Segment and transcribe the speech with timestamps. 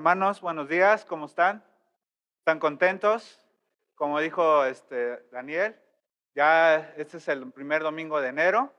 [0.00, 1.62] Hermanos, buenos días, ¿cómo están?
[2.38, 3.38] ¿Están contentos?
[3.94, 5.78] Como dijo este Daniel,
[6.34, 8.72] ya este es el primer domingo de enero.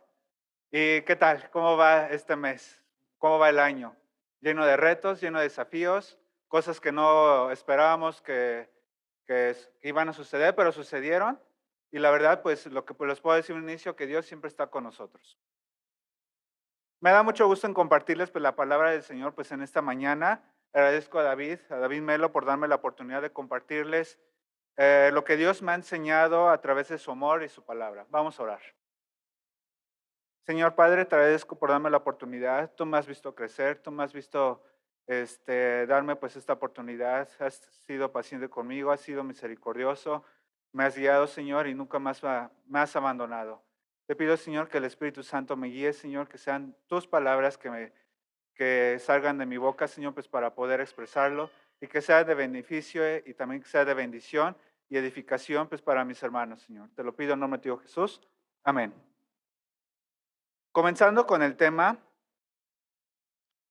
[0.71, 1.47] ¿Y qué tal?
[1.51, 2.83] ¿Cómo va este mes?
[3.19, 3.95] ¿Cómo va el año?
[4.39, 8.67] Lleno de retos, lleno de desafíos, cosas que no esperábamos que,
[9.27, 11.39] que, iban a suceder, pero sucedieron.
[11.91, 14.65] Y la verdad, pues lo que les puedo decir un inicio, que Dios siempre está
[14.71, 15.37] con nosotros.
[16.99, 20.43] Me da mucho gusto en compartirles pues, la palabra del Señor pues, en esta mañana.
[20.73, 24.19] Agradezco a David, a David Melo, por darme la oportunidad de compartirles
[24.77, 28.05] eh, lo que Dios me ha enseñado a través de su amor y su palabra.
[28.09, 28.61] Vamos a orar.
[30.45, 32.71] Señor Padre, te agradezco por darme la oportunidad.
[32.73, 34.63] Tú me has visto crecer, tú me has visto
[35.07, 37.29] este, darme pues esta oportunidad.
[37.39, 40.23] Has sido paciente conmigo, has sido misericordioso.
[40.71, 43.61] Me has guiado, Señor, y nunca más me has abandonado.
[44.07, 47.69] Te pido, Señor, que el Espíritu Santo me guíe, Señor, que sean tus palabras que,
[47.69, 47.93] me,
[48.53, 53.03] que salgan de mi boca, Señor, pues para poder expresarlo y que sea de beneficio
[53.05, 54.55] eh, y también que sea de bendición
[54.89, 56.89] y edificación, pues para mis hermanos, Señor.
[56.95, 58.21] Te lo pido en nombre de Dios Jesús.
[58.63, 58.93] Amén.
[60.71, 61.97] Comenzando con el tema,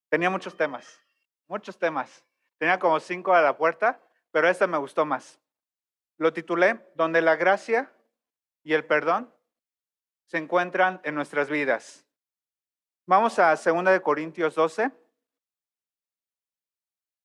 [0.08, 1.00] tenía muchos temas,
[1.46, 2.24] muchos temas.
[2.58, 5.40] Tenía como cinco a la puerta, pero este me gustó más.
[6.18, 7.90] Lo titulé, Donde la gracia
[8.62, 9.32] y el perdón
[10.26, 12.06] se encuentran en nuestras vidas.
[13.10, 14.88] Vamos a 2 de Corintios 12,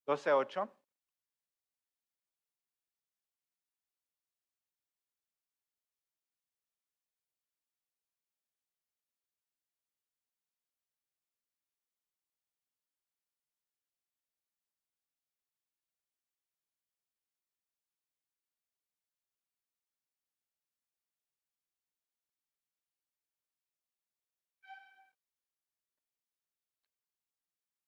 [0.08, 0.69] 12, 8.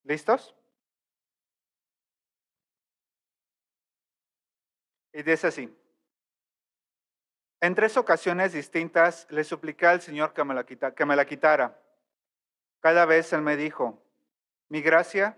[0.07, 0.55] ¿Listos?
[5.11, 5.77] Y dice así.
[7.59, 11.77] En tres ocasiones distintas le supliqué al Señor que me, la que me la quitara.
[12.79, 14.01] Cada vez Él me dijo,
[14.69, 15.37] mi gracia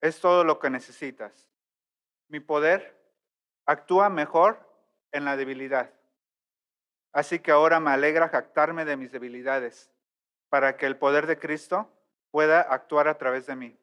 [0.00, 1.46] es todo lo que necesitas.
[2.28, 2.98] Mi poder
[3.66, 4.58] actúa mejor
[5.12, 5.92] en la debilidad.
[7.12, 9.90] Así que ahora me alegra jactarme de mis debilidades,
[10.48, 11.92] para que el poder de Cristo
[12.36, 13.78] pueda actuar a través de mí.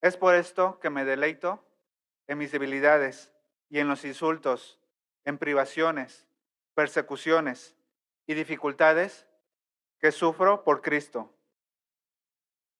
[0.00, 1.64] Es por esto que me deleito
[2.26, 3.32] en mis debilidades
[3.68, 4.80] y en los insultos,
[5.24, 6.26] en privaciones,
[6.74, 7.76] persecuciones
[8.26, 9.28] y dificultades
[10.00, 11.32] que sufro por Cristo.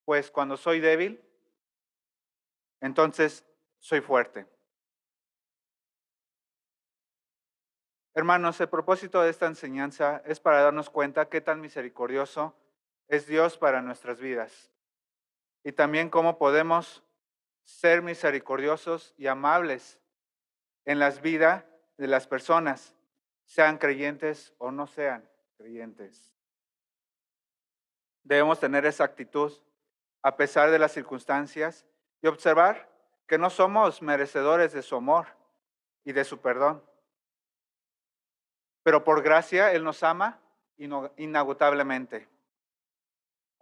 [0.04, 1.22] Pues cuando soy débil,
[2.80, 3.46] entonces
[3.78, 4.48] soy fuerte.
[8.12, 12.56] Hermanos, el propósito de esta enseñanza es para darnos cuenta qué tan misericordioso
[13.08, 14.70] es Dios para nuestras vidas.
[15.64, 17.02] Y también cómo podemos
[17.64, 20.00] ser misericordiosos y amables
[20.84, 21.64] en las vidas
[21.96, 22.96] de las personas,
[23.44, 26.32] sean creyentes o no sean creyentes.
[28.24, 29.52] Debemos tener esa actitud
[30.22, 31.86] a pesar de las circunstancias
[32.20, 32.88] y observar
[33.26, 35.26] que no somos merecedores de su amor
[36.04, 36.82] y de su perdón.
[38.82, 40.40] Pero por gracia Él nos ama
[41.16, 42.28] inagotablemente.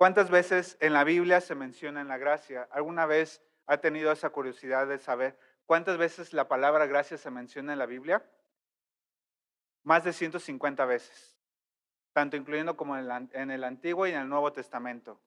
[0.01, 2.67] ¿Cuántas veces en la Biblia se menciona en la gracia?
[2.71, 7.75] ¿Alguna vez ha tenido esa curiosidad de saber cuántas veces la palabra gracia se menciona
[7.75, 8.25] en la Biblia?
[9.83, 11.37] Más de 150 veces,
[12.15, 15.21] tanto incluyendo como en el Antiguo y en el Nuevo Testamento.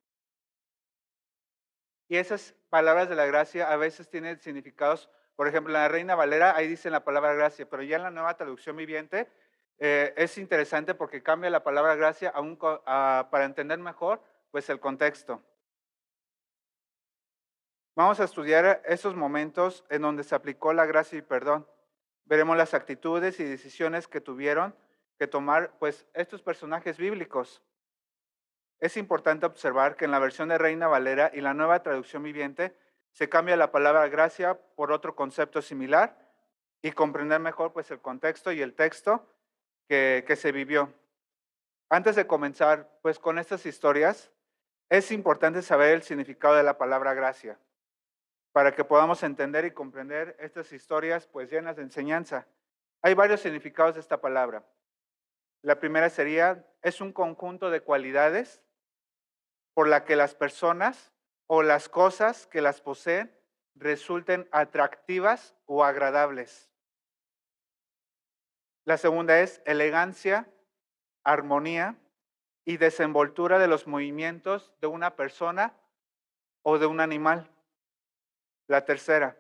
[2.07, 6.16] Y esas palabras de la gracia a veces tienen significados, por ejemplo, en la Reina
[6.16, 9.29] Valera ahí dice la palabra gracia, pero ya en la nueva traducción viviente
[9.78, 15.41] eh, es interesante porque cambia la palabra gracia aún, para entender mejor pues el contexto.
[17.96, 21.68] Vamos a estudiar esos momentos en donde se aplicó la gracia y perdón.
[22.25, 24.75] Veremos las actitudes y decisiones que tuvieron
[25.18, 27.64] que tomar pues estos personajes bíblicos.
[28.80, 32.78] Es importante observar que en la versión de Reina Valera y la nueva traducción viviente
[33.12, 36.32] se cambia la palabra gracia por otro concepto similar
[36.84, 39.28] y comprender mejor pues el contexto y el texto
[39.90, 40.94] que, que se vivió.
[41.90, 44.32] Antes de comenzar pues con estas historias,
[44.93, 47.57] es importante saber el significado de la palabra gracia
[48.51, 52.45] para que podamos entender y comprender estas historias pues llenas de enseñanza.
[53.01, 54.63] Hay varios significados de esta palabra.
[55.63, 58.61] La primera sería, es un conjunto de cualidades
[59.73, 61.11] por la que las personas
[61.47, 63.35] o las cosas que las poseen
[63.73, 66.69] resulten atractivas o agradables.
[68.85, 70.47] La segunda es elegancia,
[71.23, 71.97] armonía,
[72.66, 75.74] y desenvoltura de los movimientos de una persona
[76.62, 77.50] o de un animal.
[78.68, 79.38] La tercera,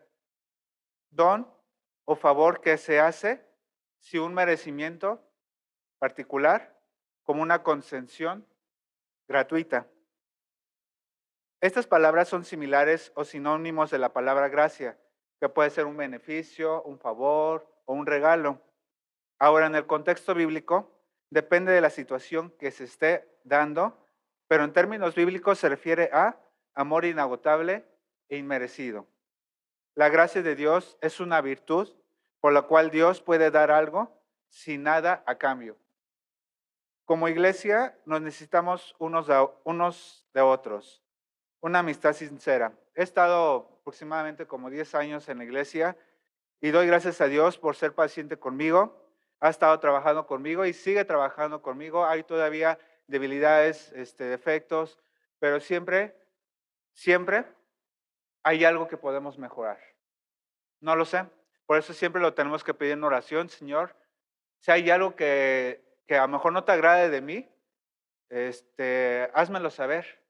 [1.09, 1.47] don
[2.05, 3.45] o favor que se hace
[3.99, 5.21] si un merecimiento
[5.99, 6.77] particular
[7.23, 8.45] como una concesión
[9.27, 9.87] gratuita.
[11.61, 14.99] Estas palabras son similares o sinónimos de la palabra gracia,
[15.39, 18.59] que puede ser un beneficio, un favor o un regalo.
[19.39, 20.92] Ahora, en el contexto bíblico,
[21.33, 23.97] depende de la situación que se esté dando,
[24.47, 26.37] pero en términos bíblicos se refiere a
[26.75, 27.85] amor inagotable
[28.29, 29.07] e inmerecido.
[29.95, 31.91] La gracia de Dios es una virtud
[32.39, 34.15] por la cual Dios puede dar algo
[34.47, 35.75] sin nada a cambio.
[37.05, 41.03] Como iglesia nos necesitamos unos de, unos de otros,
[41.61, 42.73] una amistad sincera.
[42.93, 45.97] He estado aproximadamente como 10 años en la iglesia
[46.61, 49.02] y doy gracias a Dios por ser paciente conmigo.
[49.43, 52.05] Ha estado trabajando conmigo y sigue trabajando conmigo.
[52.05, 54.97] Hay todavía debilidades, este, defectos,
[55.37, 56.15] pero siempre,
[56.93, 57.43] siempre
[58.41, 59.77] hay algo que podemos mejorar.
[60.79, 61.25] No lo sé.
[61.65, 63.93] Por eso siempre lo tenemos que pedir en oración, Señor.
[64.61, 67.53] Si hay algo que, que a lo mejor no te agrade de mí,
[68.29, 70.23] este, házmelo saber.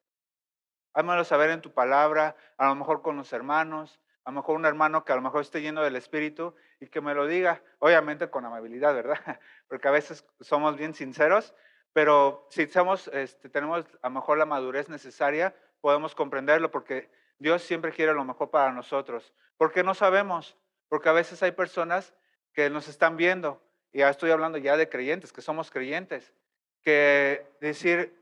[0.96, 4.66] Házmelo saber en tu palabra, a lo mejor con los hermanos, a lo mejor un
[4.66, 8.30] hermano que a lo mejor esté lleno del Espíritu y que me lo diga, obviamente
[8.30, 9.18] con amabilidad, ¿verdad?
[9.70, 11.56] Porque a veces somos bien sinceros,
[11.94, 17.62] pero si somos, este, tenemos a lo mejor la madurez necesaria, podemos comprenderlo porque Dios
[17.62, 19.34] siempre quiere lo mejor para nosotros.
[19.58, 20.58] Porque no sabemos,
[20.90, 22.14] porque a veces hay personas
[22.52, 23.62] que nos están viendo,
[23.94, 26.34] y ya estoy hablando ya de creyentes, que somos creyentes,
[26.82, 28.14] que decir,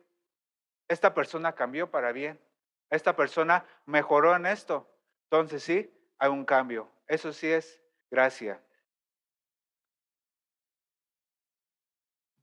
[0.88, 2.40] esta persona cambió para bien,
[2.92, 4.88] esta persona mejoró en esto,
[5.24, 6.92] entonces sí, hay un cambio.
[7.08, 7.82] Eso sí es
[8.12, 8.62] gracia.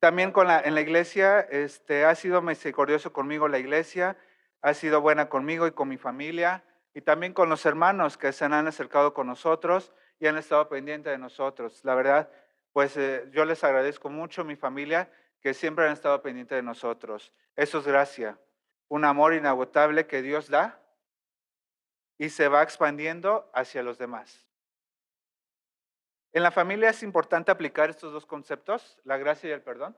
[0.01, 4.17] También con la, en la iglesia, este, ha sido misericordioso conmigo la iglesia,
[4.63, 8.45] ha sido buena conmigo y con mi familia, y también con los hermanos que se
[8.45, 11.85] han acercado con nosotros y han estado pendientes de nosotros.
[11.85, 12.31] La verdad,
[12.73, 15.11] pues eh, yo les agradezco mucho, mi familia,
[15.41, 17.33] que siempre han estado pendientes de nosotros.
[17.55, 18.39] Eso es gracia,
[18.89, 20.81] un amor inagotable que Dios da
[22.19, 24.48] y se va expandiendo hacia los demás.
[26.33, 29.97] En la familia es importante aplicar estos dos conceptos, la gracia y el perdón.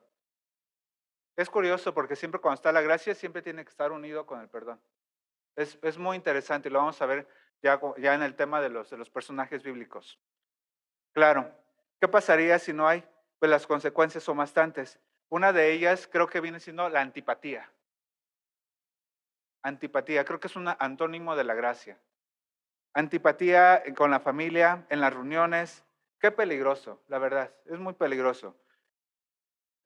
[1.36, 4.48] Es curioso porque siempre cuando está la gracia, siempre tiene que estar unido con el
[4.48, 4.80] perdón.
[5.56, 7.26] Es, es muy interesante y lo vamos a ver
[7.62, 10.18] ya, ya en el tema de los, de los personajes bíblicos.
[11.12, 11.50] Claro,
[12.00, 13.04] ¿qué pasaría si no hay?
[13.38, 15.00] Pues las consecuencias son bastantes.
[15.28, 17.70] Una de ellas creo que viene siendo la antipatía.
[19.62, 21.98] Antipatía, creo que es un antónimo de la gracia.
[22.94, 25.84] Antipatía con la familia, en las reuniones.
[26.20, 28.54] Qué peligroso, la verdad, es muy peligroso.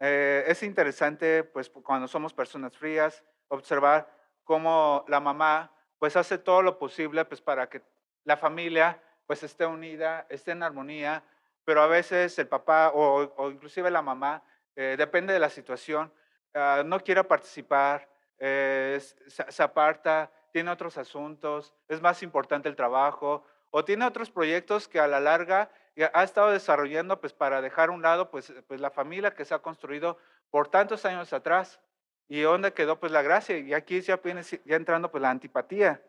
[0.01, 4.11] Eh, es interesante, pues, cuando somos personas frías, observar
[4.43, 7.83] cómo la mamá, pues, hace todo lo posible, pues, para que
[8.25, 11.23] la familia, pues, esté unida, esté en armonía,
[11.65, 14.43] pero a veces el papá o, inclusive la mamá,
[14.75, 16.13] eh, depende de la situación,
[16.55, 18.09] ah, no quiere participar,
[18.39, 24.89] eh, se aparta, tiene otros asuntos, es más importante el trabajo o tiene otros proyectos
[24.89, 25.71] que a la larga
[26.03, 29.55] ha estado desarrollando pues para dejar a un lado pues, pues la familia que se
[29.55, 30.19] ha construido
[30.51, 31.81] por tantos años atrás.
[32.27, 33.59] ¿Y dónde quedó pues la gracia?
[33.59, 36.03] Y aquí ya viene ya entrando pues la antipatía.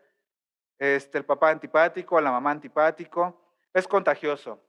[0.78, 3.40] Este, el papá antipático, la mamá antipático,
[3.72, 4.60] es contagioso.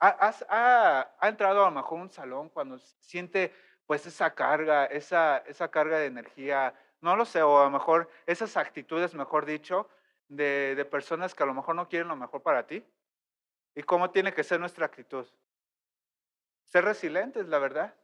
[0.00, 3.52] Ha, ha, ha entrado a lo mejor un salón cuando siente
[3.86, 8.08] pues esa carga, esa, esa carga de energía, no lo sé, o a lo mejor
[8.26, 9.88] esas actitudes, mejor dicho,
[10.28, 12.84] de, de personas que a lo mejor no quieren lo mejor para ti.
[13.74, 15.26] ¿Y cómo tiene que ser nuestra actitud?
[16.64, 17.94] Ser resilientes, la verdad.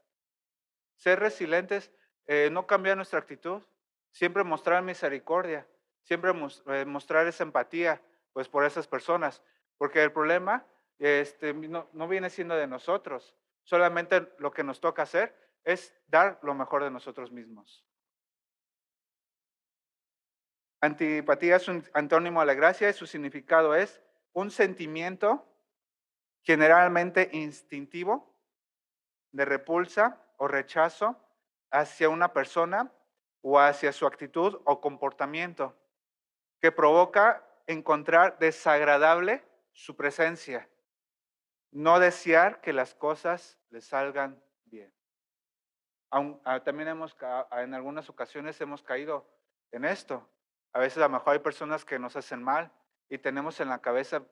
[0.97, 1.93] Ser resilientes,
[2.27, 3.62] eh, no cambiar nuestra actitud,
[4.11, 5.67] siempre mostrar misericordia,
[6.03, 6.33] siempre
[6.67, 9.43] eh, mostrar esa empatía, pues por esas personas,
[9.79, 10.67] porque el problema
[10.99, 13.35] este, no, no viene siendo de nosotros,
[13.65, 15.35] solamente lo que nos toca hacer
[15.65, 17.87] es dar lo mejor de nosotros mismos.
[20.83, 25.50] Antipatía es un antónimo a la gracia y su significado es un sentimiento
[26.43, 28.35] generalmente instintivo
[29.33, 31.17] de repulsa o rechazo
[31.71, 32.93] hacia una persona
[33.43, 35.77] o hacia su actitud o comportamiento
[36.61, 40.69] que provoca encontrar desagradable su presencia,
[41.71, 44.93] no desear que las cosas le salgan bien.
[46.11, 47.17] Ah, también hemos,
[47.53, 49.27] en algunas ocasiones hemos caído
[49.71, 50.29] en esto.
[50.73, 52.73] A veces a lo mejor hay personas que nos hacen mal
[53.09, 54.23] y tenemos en la cabeza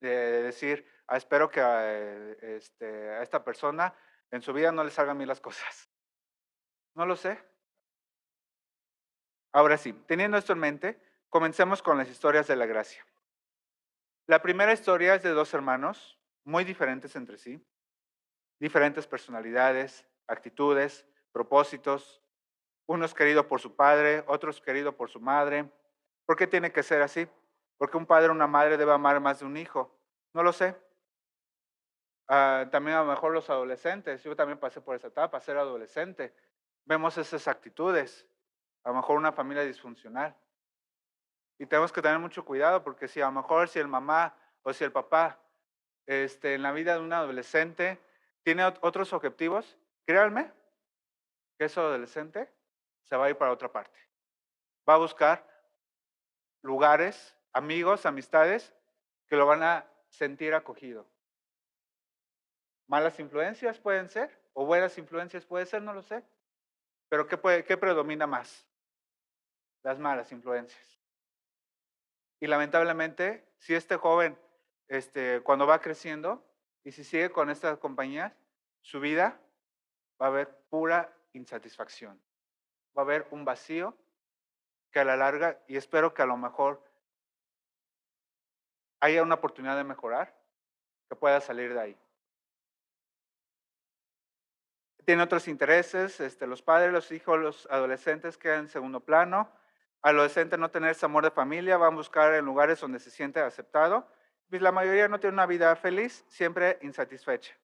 [0.00, 3.94] de decir, ah, espero que eh, este, a esta persona
[4.30, 5.90] en su vida no le salgan bien las cosas.
[6.94, 7.38] No lo sé.
[9.52, 13.06] Ahora sí, teniendo esto en mente, comencemos con las historias de la gracia.
[14.26, 17.64] La primera historia es de dos hermanos muy diferentes entre sí,
[18.58, 22.22] diferentes personalidades, actitudes, propósitos,
[22.86, 25.70] unos queridos por su padre, otros queridos por su madre.
[26.24, 27.28] ¿Por qué tiene que ser así?
[27.78, 29.98] Porque un padre o una madre debe amar más de un hijo.
[30.32, 30.76] No lo sé.
[32.28, 36.34] Ah, también a lo mejor los adolescentes, yo también pasé por esa etapa, ser adolescente.
[36.84, 38.26] Vemos esas actitudes,
[38.82, 40.36] a lo mejor una familia disfuncional.
[41.58, 44.72] Y tenemos que tener mucho cuidado porque si a lo mejor si el mamá o
[44.72, 45.38] si el papá
[46.06, 47.98] este, en la vida de un adolescente
[48.42, 50.52] tiene otros objetivos, créanme
[51.58, 52.52] que ese adolescente
[53.04, 53.98] se va a ir para otra parte.
[54.88, 55.44] Va a buscar
[56.62, 58.74] lugares, amigos, amistades
[59.26, 61.08] que lo van a sentir acogido.
[62.86, 66.22] Malas influencias pueden ser, o buenas influencias puede ser, no lo sé.
[67.08, 68.68] Pero ¿qué, puede, predomina más?
[69.82, 71.00] Las malas influencias.
[72.40, 74.38] Y lamentablemente, si este joven,
[74.88, 76.44] este, cuando va creciendo
[76.84, 78.34] y si sigue con estas compañías,
[78.82, 79.40] su vida
[80.20, 82.20] va a haber pura insatisfacción.
[82.96, 83.96] Va a haber un vacío
[84.90, 86.85] que a la larga, y espero que a lo mejor
[89.00, 90.34] haya una oportunidad de mejorar,
[91.08, 91.98] que pueda salir de ahí.
[95.04, 99.48] Tiene otros intereses, este, los padres, los hijos, los adolescentes quedan en segundo plano.
[100.02, 103.40] Adolescente no tener ese amor de familia, van a buscar en lugares donde se siente
[103.40, 104.08] aceptado.
[104.50, 107.54] Pues la mayoría no tiene una vida feliz, siempre insatisfecha.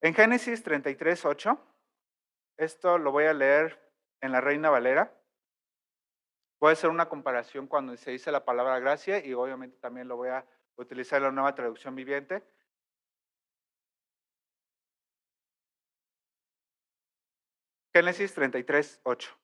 [0.00, 1.58] En Génesis 33, 8,
[2.56, 3.80] esto lo voy a leer
[4.20, 5.12] en la Reina Valera.
[6.58, 10.30] Puede ser una comparación cuando se dice la palabra gracia y obviamente también lo voy
[10.30, 10.44] a
[10.76, 12.42] utilizar en la nueva traducción viviente.
[17.94, 19.38] Génesis 33, 8.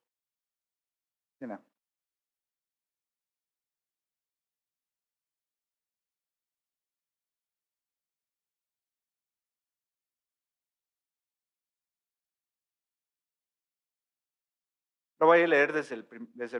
[15.18, 16.04] Lo voy a leer desde el,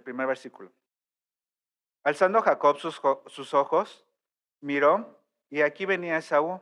[0.03, 0.73] primer versículo.
[2.03, 4.07] Alzando Jacob sus, sus ojos,
[4.61, 5.21] miró,
[5.51, 6.61] y aquí venía Esaú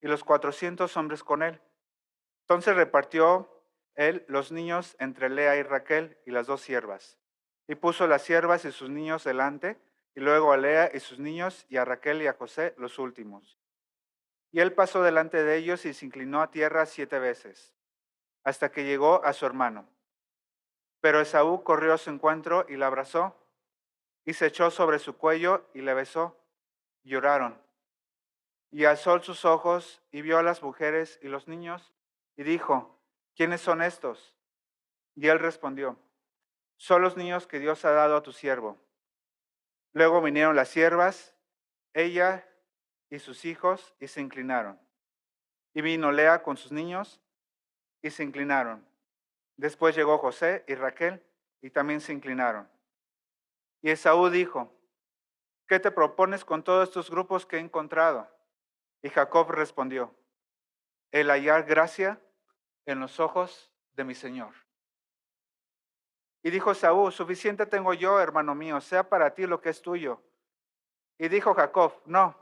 [0.00, 1.60] y los cuatrocientos hombres con él.
[2.42, 3.50] Entonces repartió
[3.94, 7.18] él los niños entre Lea y Raquel y las dos siervas,
[7.66, 9.78] y puso las siervas y sus niños delante,
[10.14, 13.58] y luego a Lea y sus niños, y a Raquel y a José los últimos.
[14.52, 17.74] Y él pasó delante de ellos y se inclinó a tierra siete veces,
[18.44, 19.88] hasta que llegó a su hermano.
[21.00, 23.36] Pero Esaú corrió a su encuentro y la abrazó,
[24.24, 26.36] y se echó sobre su cuello y le besó.
[27.04, 27.60] Lloraron.
[28.72, 31.94] Y alzó sus ojos y vio a las mujeres y los niños,
[32.36, 33.00] y dijo,
[33.36, 34.36] ¿quiénes son estos?
[35.14, 35.96] Y él respondió,
[36.76, 38.78] son los niños que Dios ha dado a tu siervo.
[39.92, 41.34] Luego vinieron las siervas,
[41.94, 42.46] ella
[43.08, 44.78] y sus hijos, y se inclinaron.
[45.72, 47.20] Y vino Lea con sus niños,
[48.02, 48.85] y se inclinaron.
[49.56, 51.24] Después llegó José y Raquel
[51.62, 52.68] y también se inclinaron.
[53.82, 54.72] Y Esaú dijo,
[55.66, 58.28] ¿qué te propones con todos estos grupos que he encontrado?
[59.02, 60.14] Y Jacob respondió,
[61.10, 62.20] el hallar gracia
[62.84, 64.52] en los ojos de mi Señor.
[66.42, 70.22] Y dijo Esaú, suficiente tengo yo, hermano mío, sea para ti lo que es tuyo.
[71.18, 72.36] Y dijo Jacob, no,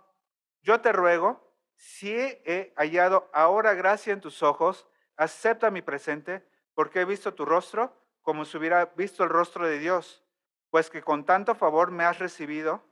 [0.62, 7.00] yo te ruego, si he hallado ahora gracia en tus ojos, acepta mi presente porque
[7.00, 10.24] he visto tu rostro como si hubiera visto el rostro de Dios,
[10.70, 12.82] pues que con tanto favor me has recibido.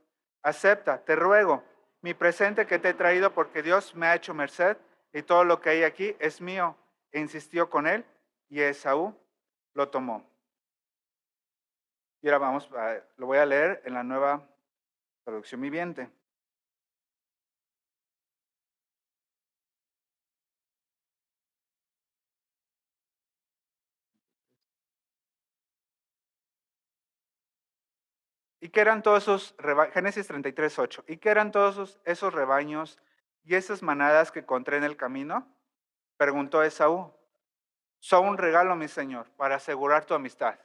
[0.43, 1.65] Acepta, te ruego,
[2.03, 4.77] mi presente que te he traído porque Dios me ha hecho merced
[5.13, 6.77] y todo lo que hay aquí es mío.
[7.11, 8.05] E insistió con él
[8.49, 9.15] y Esaú
[9.75, 10.25] lo tomó.
[12.21, 12.71] Y ahora vamos,
[13.17, 14.47] lo voy a leer en la nueva
[15.25, 16.11] traducción viviente.
[28.63, 29.93] ¿Y qué eran todos esos rebaños?
[29.93, 31.05] Génesis 33, 8.
[31.09, 32.97] ¿Y qué eran todos esos, rebaños
[33.43, 35.53] y esas manadas que encontré en el camino?
[36.17, 37.13] Preguntó Esaú.
[37.99, 40.61] Son un regalo, mi señor, para asegurar tu amistad.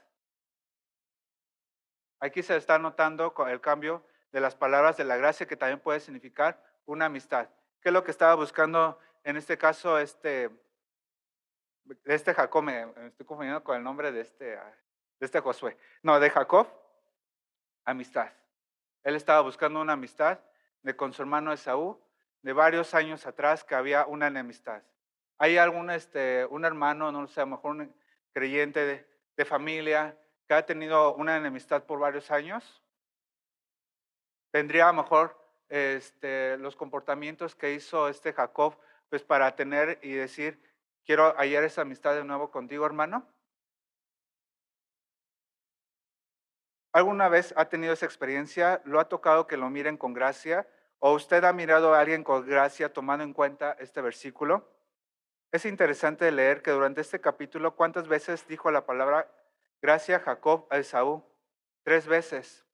[2.20, 6.00] Aquí se está notando el cambio de las palabras de la gracia que también puede
[6.00, 7.50] significar una amistad.
[7.82, 10.51] ¿Qué es lo que estaba buscando en este caso este,
[12.06, 12.62] este Jacob?
[12.62, 14.60] Me, estoy confundiendo con el nombre de este, de
[15.20, 15.75] este Josué.
[16.04, 16.86] No, de Jacob
[17.88, 18.29] amistad.
[19.03, 20.39] Él estaba buscando una amistad
[20.84, 22.00] de con su hermano Esaú
[22.41, 24.84] de varios años atrás que había una enemistad.
[25.38, 27.96] ¿Hay algún este, un hermano, no sé, a lo mejor un
[28.34, 30.17] creyente de, familia
[30.48, 32.84] que ha tenido una enemistad por varios años?
[34.51, 35.38] Tendría a lo mejor
[35.70, 38.75] este, los comportamientos que hizo este Jacob,
[39.10, 40.60] pues para tener y decir,
[41.06, 43.25] quiero hallar esa amistad de nuevo contigo, hermano?
[46.98, 48.82] ¿Alguna vez ha tenido esa experiencia?
[48.84, 50.68] ¿Lo ha tocado que lo miren con gracia?
[50.98, 54.68] ¿O usted ha mirado a alguien con gracia tomando en cuenta este versículo?
[55.51, 59.32] Es interesante leer que durante este capítulo, ¿cuántas veces dijo la palabra
[59.80, 61.24] gracia Jacob a Esaú?
[61.84, 62.66] Tres veces.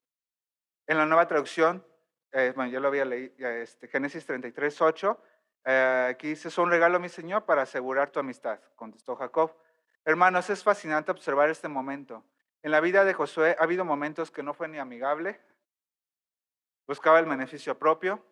[0.87, 1.85] En la nueva traducción,
[2.31, 5.21] eh, bueno, yo lo había leído, este, Génesis 33, 8,
[5.65, 9.53] eh, aquí dice, es un regalo, mi Señor, para asegurar tu amistad, contestó Jacob.
[10.05, 12.23] Hermanos, es fascinante observar este momento.
[12.63, 15.39] En la vida de Josué ha habido momentos que no fue ni amigable,
[16.87, 18.25] buscaba el beneficio propio,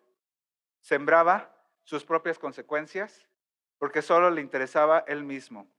[0.80, 3.28] sembraba sus propias consecuencias,
[3.78, 5.70] porque solo le interesaba él mismo.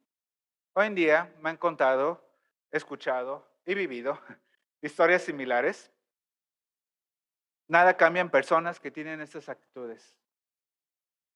[0.73, 2.23] Hoy en día me han contado,
[2.69, 4.19] escuchado y vivido
[4.81, 5.91] historias similares.
[7.67, 10.15] Nada cambia en personas que tienen estas actitudes.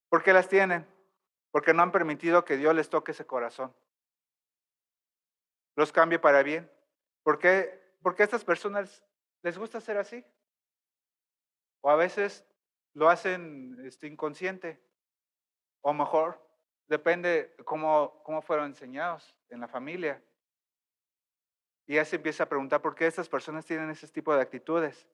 [0.08, 0.86] ¿Por qué las tienen?
[1.50, 3.74] Porque no han permitido que Dios les toque ese corazón.
[5.74, 6.70] Los cambie para bien.
[7.22, 7.96] ¿Por qué?
[8.02, 9.04] Porque a estas personas
[9.42, 10.24] les gusta ser así.
[11.80, 12.46] O a veces
[12.94, 14.80] lo hacen este, inconsciente.
[15.80, 16.44] O mejor,
[16.86, 20.22] depende cómo, cómo fueron enseñados en la familia.
[21.86, 25.08] Y ya se empieza a preguntar por qué estas personas tienen ese tipo de actitudes.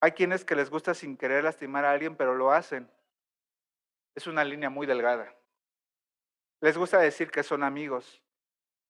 [0.00, 2.90] Hay quienes que les gusta sin querer lastimar a alguien, pero lo hacen.
[4.14, 5.34] Es una línea muy delgada.
[6.60, 8.22] Les gusta decir que son amigos,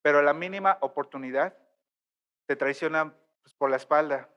[0.03, 1.57] pero la mínima oportunidad
[2.47, 4.29] te traicionan pues, por la espalda.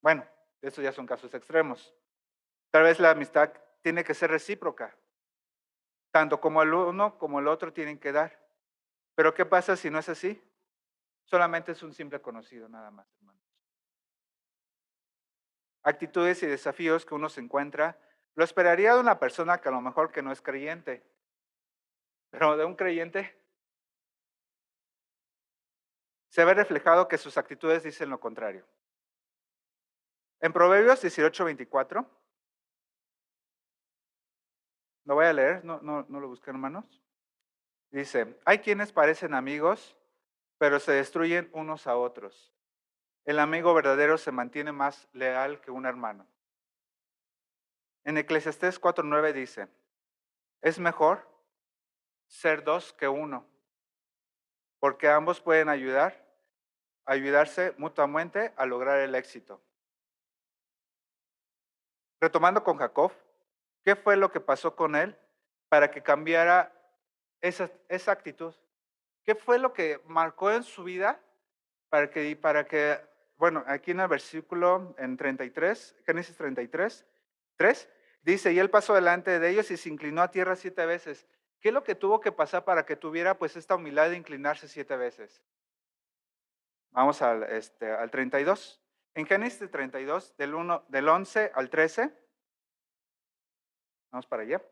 [0.00, 0.26] Bueno,
[0.60, 1.94] estos ya son casos extremos.
[2.70, 4.96] Tal vez la amistad tiene que ser recíproca.
[6.10, 8.38] Tanto como el uno como el otro tienen que dar.
[9.14, 10.42] Pero ¿qué pasa si no es así?
[11.24, 13.42] Solamente es un simple conocido, nada más, hermanos.
[15.82, 17.98] Actitudes y desafíos que uno se encuentra,
[18.34, 21.02] lo esperaría de una persona que a lo mejor que no es creyente.
[22.30, 23.41] Pero de un creyente
[26.32, 28.66] se ve reflejado que sus actitudes dicen lo contrario.
[30.40, 32.10] En Proverbios 18, 24,
[35.04, 36.86] lo voy a leer, no lo busqué hermanos.
[37.90, 39.94] Dice, hay quienes parecen amigos,
[40.56, 42.54] pero se destruyen unos a otros.
[43.26, 46.26] El amigo verdadero se mantiene más leal que un hermano.
[48.04, 49.68] En Eclesiastés 4.9 dice,
[50.62, 51.28] es mejor
[52.26, 53.46] ser dos que uno,
[54.78, 56.21] porque ambos pueden ayudar
[57.04, 59.60] ayudarse mutuamente a lograr el éxito.
[62.20, 63.12] Retomando con Jacob,
[63.84, 65.16] ¿qué fue lo que pasó con él
[65.68, 66.72] para que cambiara
[67.40, 68.54] esa, esa actitud?
[69.24, 71.20] ¿Qué fue lo que marcó en su vida
[71.88, 73.00] para que, para que,
[73.36, 77.04] bueno, aquí en el versículo en 33, Génesis 33,
[77.56, 77.88] 3,
[78.22, 81.26] dice, y él pasó delante de ellos y se inclinó a tierra siete veces.
[81.60, 84.68] ¿Qué es lo que tuvo que pasar para que tuviera pues esta humildad de inclinarse
[84.68, 85.42] siete veces?
[86.92, 88.80] Vamos al, este, al 32.
[89.14, 92.12] En Génesis 32, del, 1, del 11 al 13.
[94.10, 94.62] Vamos para allá.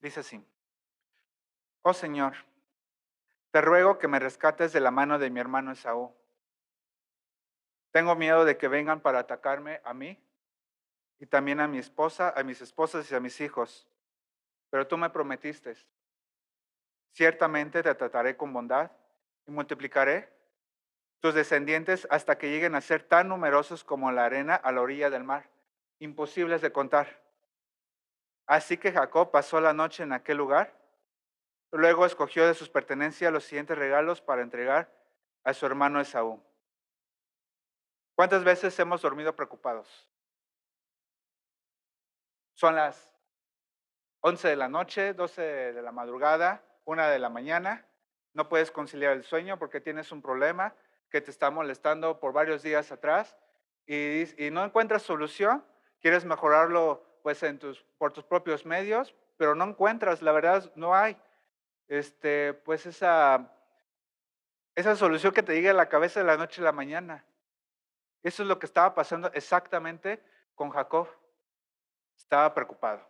[0.00, 0.57] Dice así.
[1.90, 2.34] Oh Señor,
[3.50, 6.14] te ruego que me rescates de la mano de mi hermano Esaú.
[7.92, 10.22] Tengo miedo de que vengan para atacarme a mí
[11.18, 13.88] y también a mi esposa, a mis esposas y a mis hijos.
[14.68, 15.78] Pero tú me prometiste,
[17.12, 18.90] ciertamente te trataré con bondad
[19.46, 20.30] y multiplicaré
[21.20, 25.08] tus descendientes hasta que lleguen a ser tan numerosos como la arena a la orilla
[25.08, 25.48] del mar,
[26.00, 27.22] imposibles de contar.
[28.46, 30.76] Así que Jacob pasó la noche en aquel lugar
[31.72, 34.90] Luego escogió de sus pertenencias los siguientes regalos para entregar
[35.44, 36.42] a su hermano Esaú.
[38.14, 40.08] ¿Cuántas veces hemos dormido preocupados?
[42.54, 43.12] Son las
[44.20, 47.86] 11 de la noche, 12 de la madrugada, 1 de la mañana.
[48.32, 50.74] No puedes conciliar el sueño porque tienes un problema
[51.10, 53.36] que te está molestando por varios días atrás
[53.86, 55.64] y, no encuentras solución.
[56.00, 57.44] Quieres mejorarlo pues
[57.98, 61.16] por tus propios medios, pero no encuentras, la verdad no hay
[61.88, 63.50] este, pues esa,
[64.74, 67.24] esa solución que te llegue a la cabeza de la noche a la mañana.
[68.22, 70.22] Eso es lo que estaba pasando exactamente
[70.54, 71.08] con Jacob.
[72.16, 73.08] Estaba preocupado,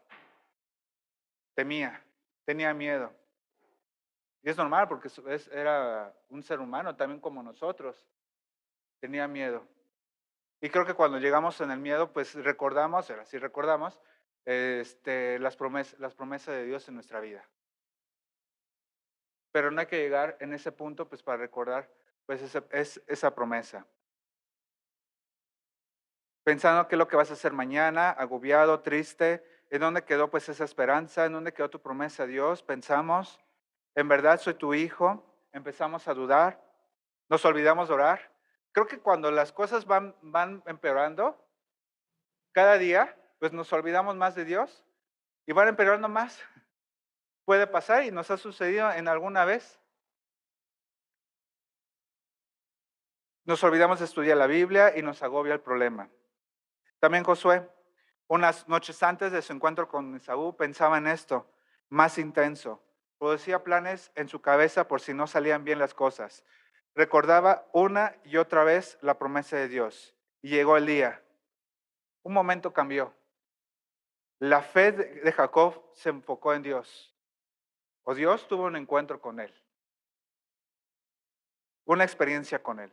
[1.55, 2.03] temía,
[2.45, 3.12] tenía miedo.
[4.43, 5.09] Y es normal porque
[5.51, 8.07] era un ser humano también como nosotros.
[9.01, 9.67] tenía miedo.
[10.61, 14.01] Y creo que cuando llegamos en el miedo, pues recordamos, ahora sí recordamos,
[14.45, 17.49] este, las promesas de Dios en nuestra vida.
[19.53, 21.91] Pero no hay que llegar en ese punto pues para recordar
[22.27, 23.87] pues esa, es, esa promesa.
[26.45, 30.49] Pensando qué es lo que vas a hacer mañana, agobiado, triste, ¿en dónde quedó pues
[30.49, 31.25] esa esperanza?
[31.25, 32.63] ¿En dónde quedó tu promesa, Dios?
[32.63, 33.39] Pensamos,
[33.95, 35.25] ¿en verdad soy tu hijo?
[35.53, 36.63] Empezamos a dudar,
[37.29, 38.33] nos olvidamos de orar.
[38.73, 41.43] Creo que cuando las cosas van, van empeorando,
[42.53, 44.85] cada día, pues nos olvidamos más de Dios
[45.47, 46.43] y van empeorando más.
[47.49, 49.81] Puede pasar y nos ha sucedido en alguna vez.
[53.47, 56.11] Nos olvidamos de estudiar la Biblia y nos agobia el problema.
[56.99, 57.67] También Josué,
[58.27, 61.51] unas noches antes de su encuentro con Esaú, pensaba en esto,
[61.89, 62.83] más intenso.
[63.17, 66.45] Producía planes en su cabeza por si no salían bien las cosas.
[66.95, 70.15] Recordaba una y otra vez la promesa de Dios.
[70.43, 71.25] Y llegó el día.
[72.25, 73.15] Un momento cambió.
[74.39, 77.15] La fe de Jacob se enfocó en Dios.
[78.11, 79.53] O Dios tuvo un encuentro con él.
[81.85, 82.90] Una experiencia con él.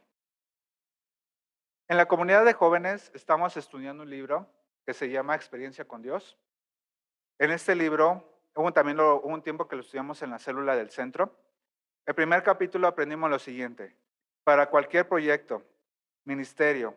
[1.87, 4.45] En la comunidad de jóvenes estamos estudiando un libro
[4.85, 6.37] que se llama Experiencia con Dios.
[7.39, 8.29] En este libro,
[8.73, 11.33] también hubo un tiempo que lo estudiamos en la célula del centro.
[12.05, 13.95] El primer capítulo aprendimos lo siguiente.
[14.43, 15.63] Para cualquier proyecto,
[16.25, 16.93] ministerio,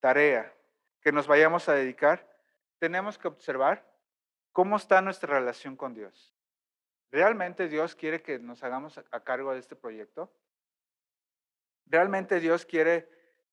[0.00, 0.52] tarea
[1.00, 2.28] que nos vayamos a dedicar,
[2.80, 3.88] tenemos que observar
[4.50, 6.34] cómo está nuestra relación con Dios.
[7.10, 10.32] ¿Realmente Dios quiere que nos hagamos a cargo de este proyecto?
[11.86, 13.08] ¿Realmente Dios quiere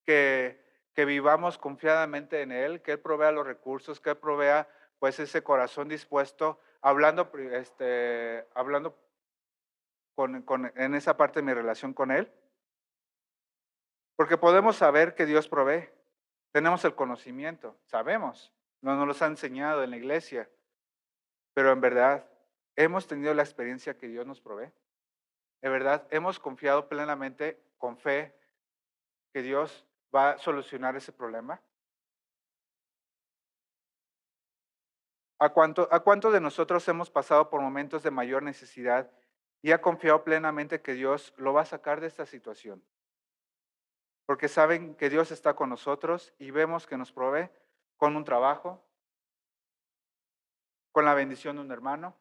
[0.06, 5.44] que vivamos confiadamente en Él, que Él provea los recursos, que Él provea pues ese
[5.44, 8.98] corazón dispuesto, hablando, este, hablando
[10.76, 12.32] en esa parte de mi relación con Él.
[14.16, 15.90] Porque podemos saber que Dios provee,
[16.52, 20.50] tenemos el conocimiento, sabemos, no nos los ha enseñado en la iglesia,
[21.54, 22.28] pero en verdad
[22.78, 24.72] hemos tenido la experiencia que Dios nos provee.
[25.62, 28.34] En verdad hemos confiado plenamente, con fe,
[29.34, 29.86] que Dios
[30.16, 31.62] va a solucionar ese problema?
[35.40, 39.12] ¿A cuánto, ¿A cuánto de nosotros hemos pasado por momentos de mayor necesidad
[39.62, 42.84] y ha confiado plenamente que Dios lo va a sacar de esta situación?
[44.26, 47.50] Porque saben que Dios está con nosotros y vemos que nos provee
[47.98, 48.84] con un trabajo,
[50.92, 52.18] con la bendición de un hermano,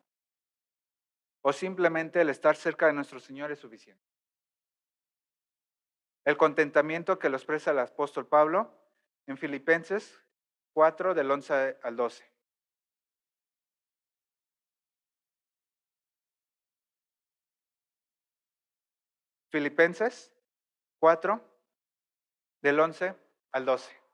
[1.48, 4.04] o simplemente el estar cerca de nuestro Señor es suficiente.
[6.24, 8.76] El contentamiento que lo expresa el apóstol Pablo
[9.28, 10.20] en Filipenses
[10.72, 12.24] 4 del 11 al 12.
[19.52, 20.34] Filipenses
[20.98, 21.40] 4
[22.60, 23.14] del 11
[23.52, 24.05] al 12.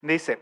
[0.00, 0.40] Dice,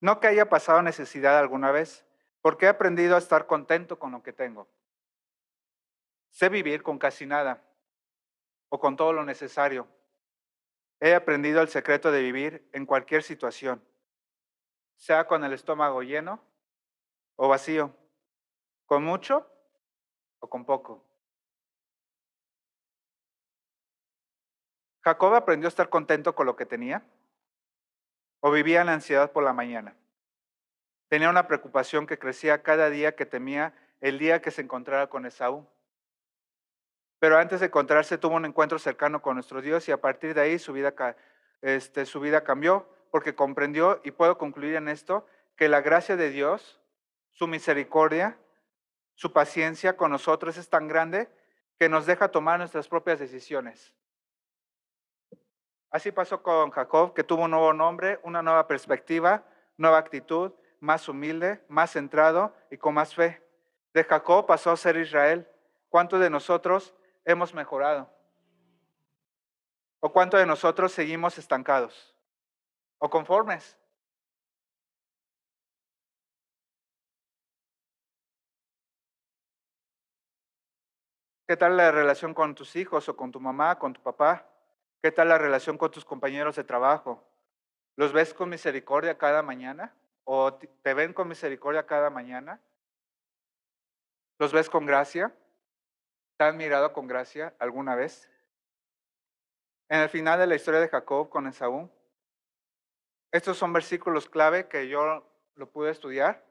[0.00, 2.06] no que haya pasado necesidad alguna vez,
[2.40, 4.68] porque he aprendido a estar contento con lo que tengo.
[6.30, 7.62] Sé vivir con casi nada
[8.70, 9.86] o con todo lo necesario.
[11.00, 13.84] He aprendido el secreto de vivir en cualquier situación,
[14.96, 16.42] sea con el estómago lleno
[17.36, 17.94] o vacío,
[18.86, 19.50] con mucho
[20.40, 21.07] o con poco.
[25.00, 27.02] ¿Jacob aprendió a estar contento con lo que tenía?
[28.40, 29.94] ¿O vivía en ansiedad por la mañana?
[31.08, 35.26] Tenía una preocupación que crecía cada día que temía el día que se encontrara con
[35.26, 35.66] Esaú.
[37.18, 40.40] Pero antes de encontrarse tuvo un encuentro cercano con nuestro Dios y a partir de
[40.40, 40.94] ahí su vida,
[41.62, 46.30] este, su vida cambió porque comprendió, y puedo concluir en esto, que la gracia de
[46.30, 46.80] Dios,
[47.32, 48.38] su misericordia,
[49.14, 51.28] su paciencia con nosotros es tan grande
[51.78, 53.94] que nos deja tomar nuestras propias decisiones.
[55.90, 59.44] Así pasó con Jacob, que tuvo un nuevo nombre, una nueva perspectiva,
[59.76, 63.42] nueva actitud, más humilde, más centrado y con más fe.
[63.94, 65.48] De Jacob pasó a ser Israel.
[65.88, 68.10] ¿Cuántos de nosotros hemos mejorado?
[70.00, 72.14] ¿O cuántos de nosotros seguimos estancados?
[72.98, 73.78] ¿O conformes?
[81.48, 84.46] ¿Qué tal la relación con tus hijos o con tu mamá, con tu papá?
[85.02, 87.24] ¿Qué tal la relación con tus compañeros de trabajo?
[87.96, 89.94] ¿Los ves con misericordia cada mañana
[90.30, 92.60] o te ven con misericordia cada mañana,
[94.38, 95.34] los ves con gracia,
[96.36, 98.30] te han mirado con gracia alguna vez.
[99.88, 101.90] En el final de la historia de Jacob con Esaú,
[103.32, 106.44] estos son versículos clave que yo lo pude estudiar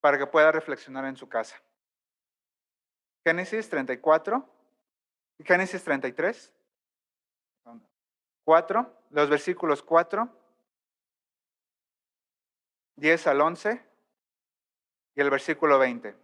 [0.00, 1.62] para que pueda reflexionar en su casa.
[3.24, 4.44] Génesis 34
[5.38, 6.52] y Génesis 33.
[8.46, 10.28] 4, los versículos 4,
[12.94, 13.84] 10 al 11
[15.16, 16.14] y el versículo 20.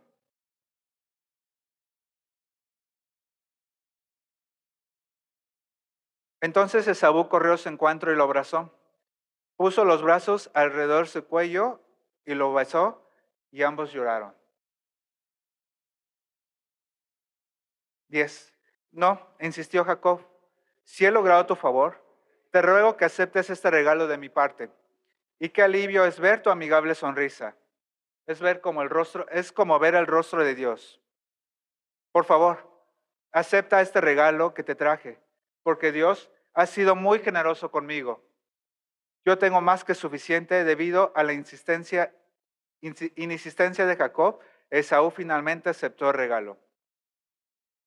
[6.41, 8.73] Entonces Esaú corrió a su encuentro y lo abrazó.
[9.57, 11.81] Puso los brazos alrededor de su cuello
[12.25, 13.05] y lo besó
[13.51, 14.33] y ambos lloraron.
[18.07, 18.55] 10.
[18.93, 20.25] No, insistió Jacob,
[20.85, 22.12] si he logrado tu favor,
[22.53, 24.71] te ruego que aceptes este regalo de mi parte.
[25.41, 27.57] Y qué alivio es ver tu amigable sonrisa.
[28.27, 31.01] Es ver como el rostro, es como ver el rostro de Dios.
[32.13, 32.71] Por favor,
[33.33, 35.19] acepta este regalo que te traje,
[35.63, 38.23] porque Dios ha sido muy generoso conmigo.
[39.25, 42.15] Yo tengo más que suficiente debido a la insistencia,
[42.81, 44.41] insistencia de Jacob.
[44.69, 46.59] Esaú finalmente aceptó el regalo.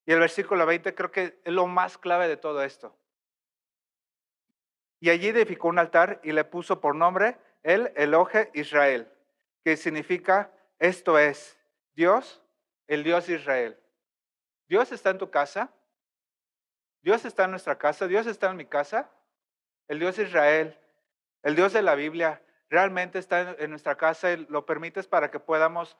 [0.08, 2.95] Y el versículo 20 creo que es lo más clave de todo esto.
[4.99, 9.12] Y allí edificó un altar y le puso por nombre el Eloje Israel,
[9.63, 11.58] que significa esto es
[11.93, 12.41] Dios,
[12.88, 13.79] el Dios Israel.
[14.67, 15.73] Dios está en tu casa,
[17.01, 19.12] Dios está en nuestra casa, Dios está en mi casa,
[19.88, 20.77] el Dios Israel,
[21.43, 25.39] el Dios de la Biblia, realmente está en nuestra casa y lo permites para que
[25.39, 25.97] podamos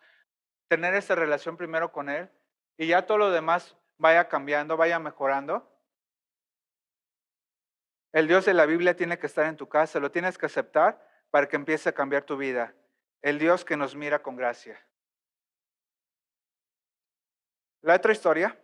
[0.68, 2.30] tener esa relación primero con Él
[2.78, 5.72] y ya todo lo demás vaya cambiando, vaya mejorando.
[8.16, 11.06] El Dios de la Biblia tiene que estar en tu casa, lo tienes que aceptar
[11.32, 12.74] para que empiece a cambiar tu vida.
[13.22, 14.82] El Dios que nos mira con gracia.
[17.82, 18.58] La otra historia,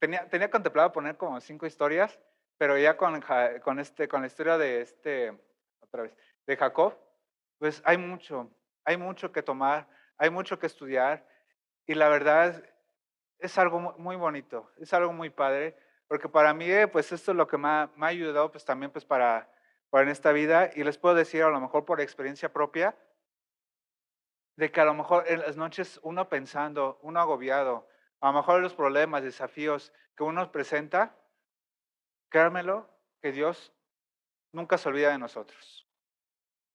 [0.00, 2.18] tenía, tenía contemplado poner como cinco historias,
[2.58, 3.22] pero ya con,
[3.62, 5.40] con, este, con la historia de este,
[5.78, 6.98] otra vez, de Jacob,
[7.60, 8.50] pues hay mucho,
[8.84, 11.24] hay mucho que tomar, hay mucho que estudiar,
[11.86, 12.64] y la verdad
[13.38, 17.36] es algo muy bonito, es algo muy padre, porque para mí, eh, pues esto es
[17.36, 19.50] lo que me ha, ayudado, pues también, pues para,
[19.90, 22.96] para en esta vida, y les puedo decir, a lo mejor por experiencia propia,
[24.56, 27.88] de que a lo mejor en las noches uno pensando, uno agobiado,
[28.20, 31.14] a lo mejor los problemas, desafíos que uno presenta,
[32.30, 32.88] créanmelo,
[33.20, 33.72] que Dios
[34.52, 35.86] nunca se olvida de nosotros.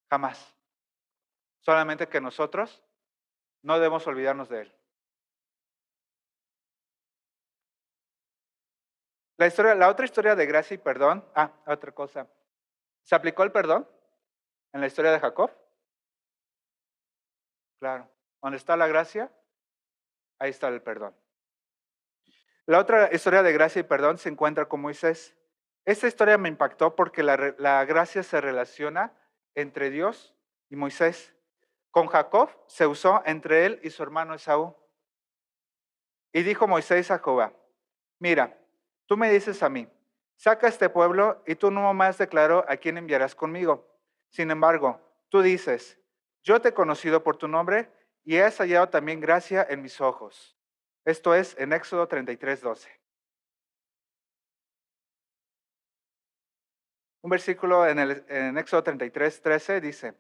[0.10, 0.56] Jamás.
[1.62, 2.84] Solamente que nosotros
[3.64, 4.81] no debemos olvidarnos de Él.
[9.42, 12.28] La, historia, la otra historia de gracia y perdón, ah, otra cosa.
[13.02, 13.90] ¿Se aplicó el perdón
[14.72, 15.50] en la historia de Jacob?
[17.80, 18.08] Claro.
[18.40, 19.32] ¿Dónde está la gracia?
[20.38, 21.16] Ahí está el perdón.
[22.68, 25.36] La otra historia de gracia y perdón se encuentra con Moisés.
[25.86, 29.12] Esta historia me impactó porque la, gracia se relaciona
[29.56, 30.36] entre Dios
[30.70, 31.34] y Moisés.
[31.90, 34.76] Con Jacob se usó entre él y su hermano Esaú.
[36.32, 37.54] Y dijo Moisés a Jehová,
[38.20, 38.61] mira,
[39.12, 39.90] Tú me dices a mí,
[40.38, 43.86] saca este pueblo y tú no más declaro a quién enviarás conmigo.
[44.30, 46.00] Sin embargo, tú dices,
[46.44, 47.92] yo te he conocido por tu nombre
[48.24, 50.58] y he hallado también gracia en mis ojos.
[51.04, 53.02] Esto es en Éxodo 33, 12.
[57.24, 60.14] Un versículo en, el, en Éxodo 33, 13 dice,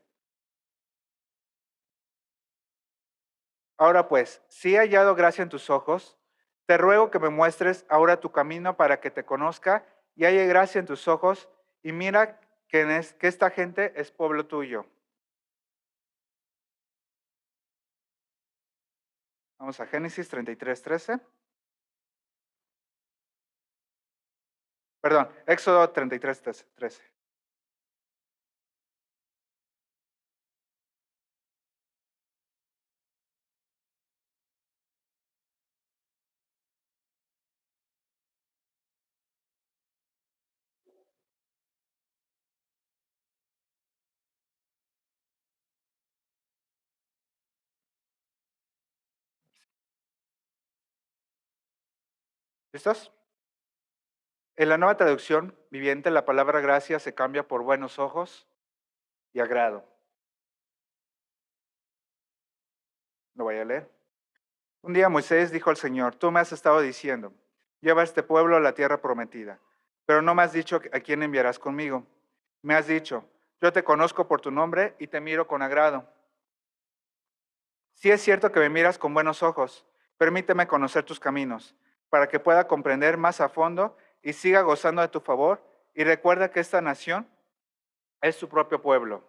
[3.78, 6.21] Ahora pues, si he hallado gracia en tus ojos,
[6.72, 10.80] te ruego que me muestres ahora tu camino para que te conozca y haya gracia
[10.80, 11.50] en tus ojos
[11.84, 14.86] y mira que, que esta gente es pueblo tuyo.
[19.60, 21.20] Vamos a Génesis 33, 13.
[25.02, 26.42] Perdón, Éxodo 33,
[26.74, 27.04] 13.
[52.74, 53.12] ¿Listos?
[54.56, 58.48] En la nueva traducción viviente, la palabra gracia se cambia por buenos ojos
[59.34, 59.86] y agrado.
[63.36, 63.90] Lo voy a leer.
[64.82, 67.34] Un día Moisés dijo al Señor, tú me has estado diciendo,
[67.82, 69.60] lleva a este pueblo a la tierra prometida,
[70.06, 72.06] pero no me has dicho a quién enviarás conmigo.
[72.62, 73.26] Me has dicho,
[73.60, 76.08] yo te conozco por tu nombre y te miro con agrado.
[77.94, 79.86] Si es cierto que me miras con buenos ojos,
[80.18, 81.76] permíteme conocer tus caminos,
[82.12, 85.64] para que pueda comprender más a fondo y siga gozando de tu favor.
[85.96, 87.26] Y recuerda que esta nación
[88.22, 89.24] es su propio pueblo.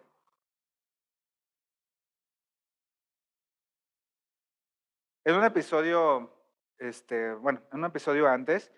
[5.24, 6.28] En un episodio,
[6.78, 8.72] este, bueno, en un episodio antes,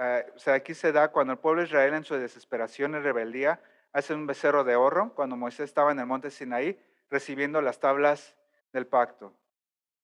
[0.00, 2.98] eh, o sea, aquí se da cuando el pueblo de Israel en su desesperación y
[2.98, 3.62] rebeldía
[3.92, 6.76] hace un becerro de oro, cuando Moisés estaba en el monte Sinaí
[7.08, 8.36] recibiendo las tablas
[8.72, 9.32] del pacto.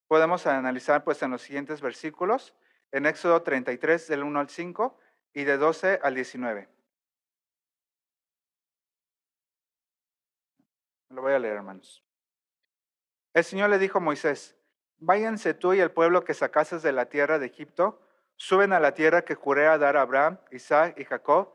[0.07, 2.55] Podemos analizar pues en los siguientes versículos,
[2.93, 4.99] en Éxodo 33 del 1 al 5
[5.33, 6.69] y de 12 al 19.
[11.11, 12.05] Lo voy a leer, hermanos.
[13.35, 14.57] El Señor le dijo a Moisés,
[14.99, 18.01] váyanse tú y el pueblo que sacases de la tierra de Egipto,
[18.37, 21.53] suben a la tierra que juré a dar a Abraham, Isaac y Jacob.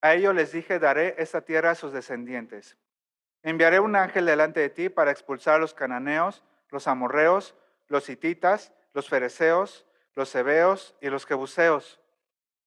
[0.00, 2.76] A ellos les dije, daré esta tierra a sus descendientes.
[3.42, 7.54] Enviaré un ángel delante de ti para expulsar a los cananeos, los amorreos,
[7.86, 9.87] los hititas, los fereceos,
[10.18, 12.00] los hebeos y los jebuseos.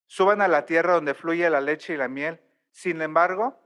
[0.08, 2.40] Suban a la tierra donde fluye la leche y la miel.
[2.72, 3.60] Sin embargo,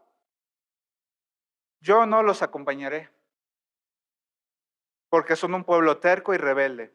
[1.82, 3.12] yo no los acompañaré
[5.08, 6.91] porque son un pueblo terco y rebelde.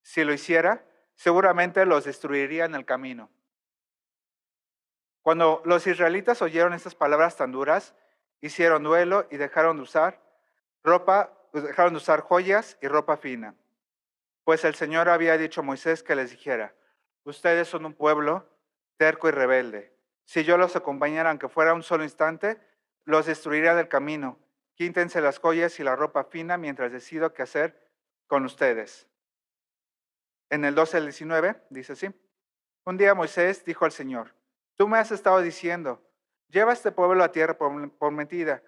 [0.00, 3.30] Si lo hiciera, seguramente los destruiría en el camino.
[5.20, 7.94] Cuando los israelitas oyeron estas palabras tan duras,
[8.40, 10.22] hicieron duelo y dejaron de usar
[10.82, 13.54] ropa, pues dejaron de usar joyas y ropa fina.
[14.46, 16.72] Pues el Señor había dicho a Moisés que les dijera,
[17.24, 18.48] ustedes son un pueblo
[18.96, 19.92] terco y rebelde.
[20.24, 22.60] Si yo los acompañara, aunque fuera un solo instante,
[23.04, 24.38] los destruiría del camino
[24.76, 27.90] Quíntense las joyas y la ropa fina mientras decido qué hacer
[28.28, 29.08] con ustedes.
[30.50, 32.14] En el 12 al 19 dice así.
[32.84, 34.32] Un día Moisés dijo al Señor,
[34.76, 36.00] tú me has estado diciendo,
[36.50, 38.62] lleva este pueblo a tierra prometida,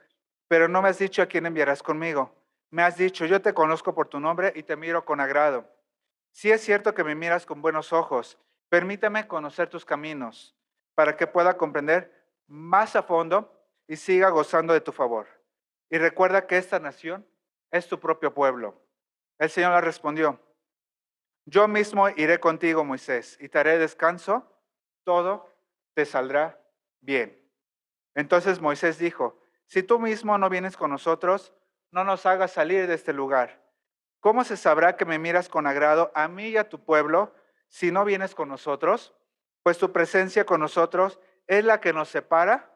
[0.48, 2.34] pero no me has dicho a quién enviarás conmigo.
[2.70, 5.68] Me has dicho, yo te conozco por tu nombre y te miro con agrado.
[6.32, 10.54] Si es cierto que me miras con buenos ojos, permíteme conocer tus caminos
[10.94, 12.12] para que pueda comprender
[12.46, 15.26] más a fondo y siga gozando de tu favor.
[15.90, 17.26] Y recuerda que esta nación
[17.70, 18.80] es tu propio pueblo.
[19.38, 20.40] El Señor le respondió,
[21.46, 24.52] yo mismo iré contigo, Moisés, y te haré descanso,
[25.04, 25.50] todo
[25.94, 26.60] te saldrá
[27.00, 27.42] bien.
[28.14, 31.54] Entonces Moisés dijo, si tú mismo no vienes con nosotros,
[31.90, 33.62] no nos hagas salir de este lugar.
[34.20, 37.34] ¿Cómo se sabrá que me miras con agrado a mí y a tu pueblo
[37.68, 39.14] si no vienes con nosotros?
[39.62, 42.70] Pues tu presencia con nosotros es la que nos separa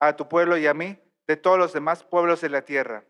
[0.00, 3.04] a tu pueblo y a mí de todos los demás pueblos de la tierra.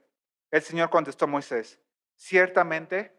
[0.51, 1.81] El Señor contestó a Moisés,
[2.17, 3.17] ciertamente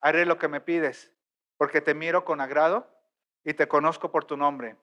[0.00, 1.12] haré lo que me pides,
[1.56, 2.90] porque te miro con agrado
[3.44, 4.76] y te conozco por tu nombre.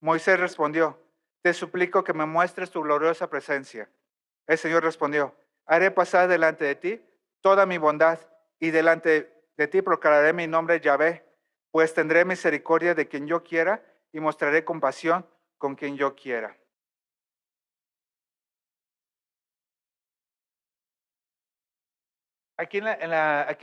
[0.00, 1.00] Moisés respondió,
[1.42, 3.88] te suplico que me muestres tu gloriosa presencia.
[4.46, 5.34] El Señor respondió,
[5.66, 7.04] haré pasar delante de ti
[7.40, 8.18] toda mi bondad
[8.58, 11.24] y delante de ti proclamaré mi nombre Yahvé,
[11.70, 15.26] pues tendré misericordia de quien yo quiera y mostraré compasión
[15.58, 16.56] con quien yo quiera.
[22.58, 22.80] Aquí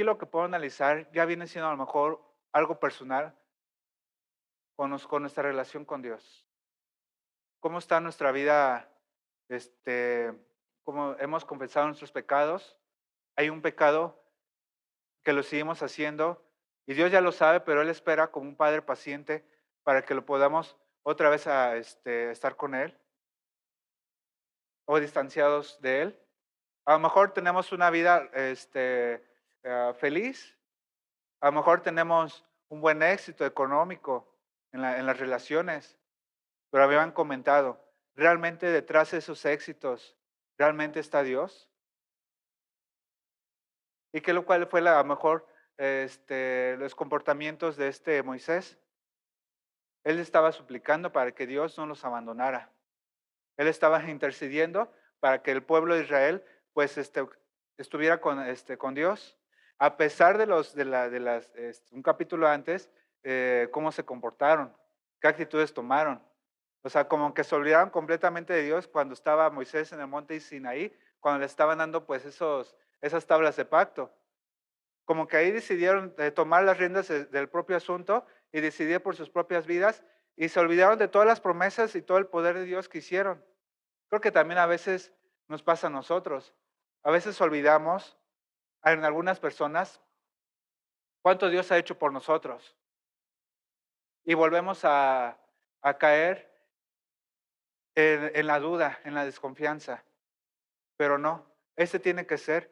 [0.04, 3.36] lo que puedo analizar ya viene siendo a lo mejor algo personal
[4.76, 6.46] con, con nuestra relación con Dios.
[7.60, 8.90] ¿Cómo está nuestra vida?
[9.50, 10.34] Este,
[10.84, 12.78] ¿Cómo hemos confesado nuestros pecados?
[13.36, 14.22] Hay un pecado
[15.24, 16.44] que lo seguimos haciendo
[16.86, 19.46] y Dios ya lo sabe, pero Él espera como un padre paciente
[19.84, 22.98] para que lo podamos otra vez este, estar con Él
[24.86, 26.20] o distanciados de Él.
[26.86, 29.24] A lo mejor tenemos una vida este,
[29.64, 30.58] eh, feliz,
[31.40, 34.34] a lo mejor tenemos un buen éxito económico
[34.74, 35.98] en, las relaciones,
[36.70, 37.80] pero habían comentado,
[38.16, 40.18] ¿realmente detrás de esos éxitos,
[40.64, 41.70] realmente está Dios?
[44.14, 45.46] ¿Y qué lo cual fue la, a lo mejor
[45.78, 48.78] este, los comportamientos de este Moisés?
[50.06, 52.72] Él estaba suplicando para que Dios no los abandonara.
[53.58, 54.90] Él estaba intercediendo
[55.20, 57.28] para que el pueblo de Israel pues este,
[57.78, 59.38] estuviera con, este, con Dios,
[59.80, 61.52] a pesar de, los, de, la, de las,
[61.92, 62.90] un capítulo antes,
[63.24, 64.74] eh, cómo se comportaron,
[65.20, 66.24] qué actitudes tomaron.
[66.84, 70.40] O sea, como que se olvidaron completamente de Dios cuando estaba Moisés en el monte
[70.40, 74.14] Sinaí, cuando le estaban dando pues esos, esas tablas de pacto.
[75.06, 79.30] Como que ahí decidieron eh, tomar las riendas del propio asunto y decidir por sus
[79.30, 80.04] propias vidas
[80.36, 83.44] y se olvidaron de todas las promesas y todo el poder de Dios que hicieron.
[84.10, 85.14] Creo que también a veces
[85.48, 86.54] nos pasa a nosotros.
[87.04, 88.18] A veces olvidamos
[88.84, 90.02] en algunas personas
[91.22, 92.76] cuánto Dios ha hecho por nosotros.
[94.26, 95.40] Y volvemos a,
[96.00, 96.53] caer
[97.96, 100.04] en, la duda, en la desconfianza.
[100.98, 102.72] Pero no, este tiene que ser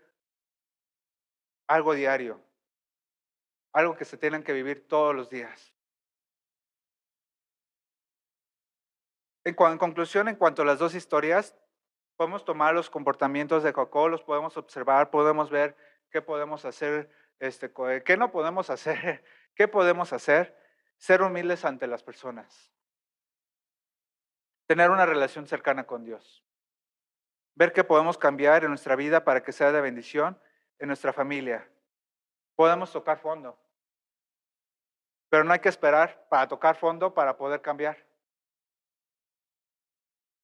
[1.67, 2.41] algo diario,
[3.73, 5.73] algo que se tienen que vivir todos los días.
[9.43, 11.55] En, conclusión, en cuanto a las dos historias,
[12.15, 15.75] podemos tomar los comportamientos de Jacob, los podemos observar, podemos ver
[16.11, 17.09] qué podemos hacer,
[17.39, 17.71] este,
[18.05, 19.23] qué no podemos hacer,
[19.55, 20.55] qué podemos hacer,
[20.97, 22.70] ser humildes ante las personas,
[24.71, 26.45] tener una relación cercana con Dios,
[27.55, 30.41] ver qué podemos cambiar en nuestra vida para que sea de bendición
[30.79, 31.69] en nuestra familia.
[32.55, 33.59] Podemos tocar fondo,
[35.27, 37.97] pero no hay que esperar para tocar fondo para poder cambiar.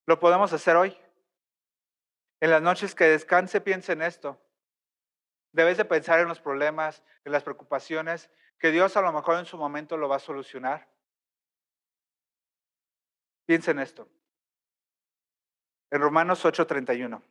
[0.06, 0.98] Lo podemos hacer hoy.
[2.42, 4.38] En las noches que descanse, piense en esto.
[5.54, 9.46] Debes de pensar en los problemas, en las preocupaciones, que Dios a lo mejor en
[9.46, 10.90] su momento lo va a solucionar.
[13.48, 14.10] Piensa en esto.
[15.90, 17.22] En Romanos 8:31.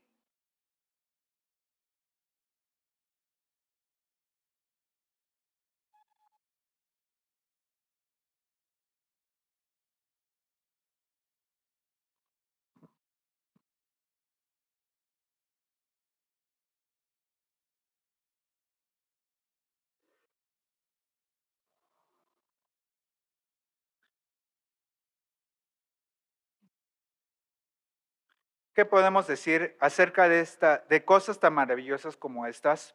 [28.77, 32.95] ¿Qué podemos decir acerca de, esta, de cosas tan maravillosas como estas?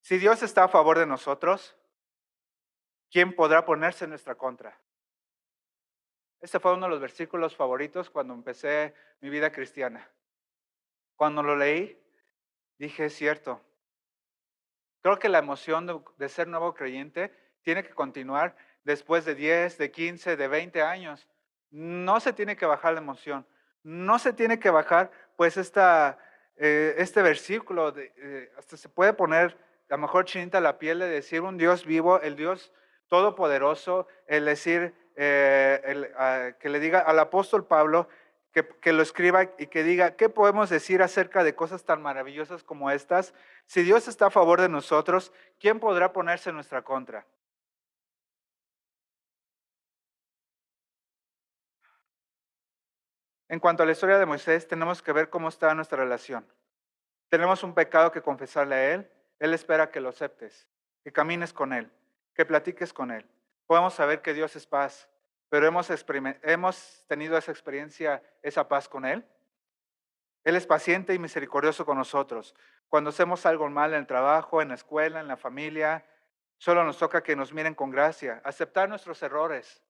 [0.00, 1.76] Si Dios está a favor de nosotros,
[3.08, 4.76] ¿quién podrá ponerse en nuestra contra?
[6.40, 10.10] Este fue uno de los versículos favoritos cuando empecé mi vida cristiana.
[11.14, 11.96] Cuando lo leí,
[12.76, 13.64] dije, es cierto.
[15.00, 17.32] Creo que la emoción de, ser nuevo creyente
[17.62, 21.28] tiene que continuar después de 10, de 15, de 20 años.
[21.70, 23.46] No se tiene que bajar la emoción
[23.88, 26.18] no se tiene que bajar, pues esta,
[26.58, 29.56] eh, este versículo, de, eh, hasta se puede poner
[29.88, 32.70] a lo mejor chinita la piel de decir un Dios vivo, el Dios
[33.08, 38.10] todopoderoso, el decir, eh, ah, que le diga al apóstol Pablo,
[38.52, 42.62] que, que, lo escriba y que diga, ¿qué podemos decir acerca de cosas tan maravillosas
[42.62, 43.32] como estas?
[43.64, 47.24] Si Dios está a favor de nosotros, ¿quién podrá ponerse en nuestra contra?
[53.48, 56.46] En cuanto a la historia de Moisés, tenemos que ver cómo está nuestra relación.
[57.30, 59.10] Tenemos un pecado que confesarle a Él.
[59.38, 60.68] Él espera que lo aceptes,
[61.02, 61.90] que camines con Él,
[62.34, 63.26] que platiques con Él.
[63.66, 65.08] Podemos saber que Dios es paz,
[65.48, 69.24] pero hemos, tenido esa experiencia, esa paz con Él.
[70.44, 72.54] Él es paciente y misericordioso con nosotros.
[72.88, 76.06] Cuando hacemos algo mal en el trabajo, en la escuela, en la familia,
[76.58, 79.82] solo nos toca que nos miren con gracia, aceptar nuestros errores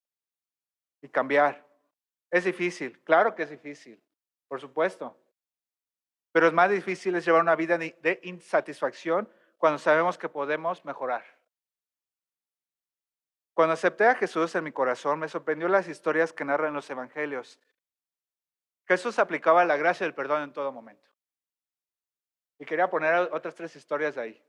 [1.01, 1.68] y cambiar.
[2.31, 4.03] Es difícil, claro que es difícil,
[4.49, 5.17] por supuesto.
[6.33, 11.25] Pero es más difícil es llevar una vida de insatisfacción cuando sabemos que podemos mejorar.
[13.59, 17.59] Cuando acepté a Jesús en mi corazón, me sorprendió las historias que narran los evangelios.
[18.87, 21.11] Jesús aplicaba la gracia del perdón en todo momento.
[22.61, 24.45] Y quería poner otras tres historias de ahí.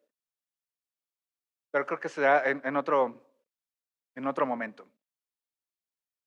[1.72, 3.20] Pero creo que será en, otro,
[4.14, 4.88] en otro momento.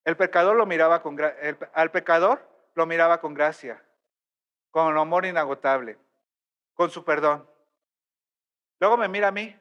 [0.05, 1.17] El pecador lo miraba con
[1.73, 3.83] al pecador lo miraba con gracia,
[4.71, 5.97] con amor inagotable,
[6.73, 7.47] con su perdón.
[8.79, 9.57] Luego me mira a mí,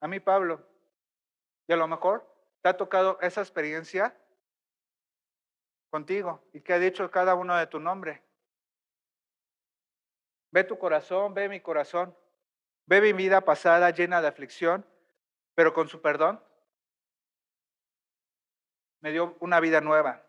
[0.00, 0.60] a mí Pablo,
[1.66, 2.26] y a lo mejor
[2.60, 4.14] te ha tocado esa experiencia
[5.88, 8.22] contigo y que ha dicho cada uno de tu nombre.
[10.50, 12.14] Ve tu corazón, ve mi corazón,
[12.86, 14.84] ve mi vida pasada llena de aflicción,
[15.54, 16.40] pero con su perdón
[19.00, 20.22] me dio una vida nueva.